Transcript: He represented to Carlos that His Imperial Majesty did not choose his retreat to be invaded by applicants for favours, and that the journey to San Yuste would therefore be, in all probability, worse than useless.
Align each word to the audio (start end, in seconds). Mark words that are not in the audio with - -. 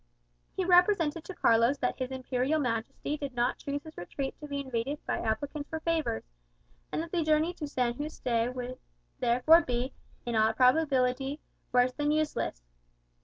He 0.57 0.65
represented 0.65 1.23
to 1.25 1.35
Carlos 1.35 1.77
that 1.77 1.99
His 1.99 2.09
Imperial 2.09 2.59
Majesty 2.59 3.17
did 3.17 3.35
not 3.35 3.59
choose 3.59 3.83
his 3.83 3.95
retreat 3.95 4.35
to 4.39 4.47
be 4.47 4.59
invaded 4.59 4.97
by 5.05 5.19
applicants 5.19 5.69
for 5.69 5.79
favours, 5.81 6.23
and 6.91 7.03
that 7.03 7.11
the 7.11 7.23
journey 7.23 7.53
to 7.53 7.67
San 7.67 7.93
Yuste 7.99 8.55
would 8.55 8.79
therefore 9.19 9.61
be, 9.61 9.93
in 10.25 10.35
all 10.35 10.53
probability, 10.53 11.39
worse 11.71 11.93
than 11.93 12.09
useless. 12.09 12.63